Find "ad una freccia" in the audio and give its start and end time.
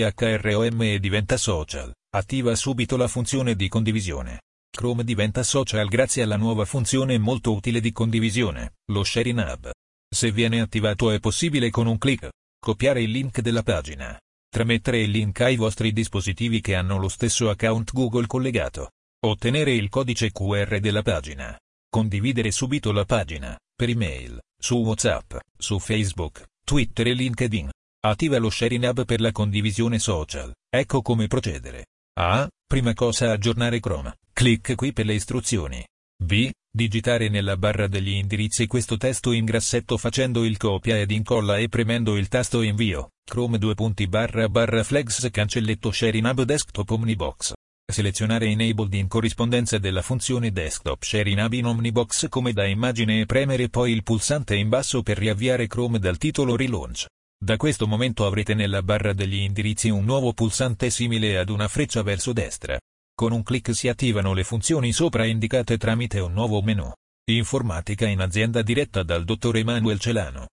61.36-62.02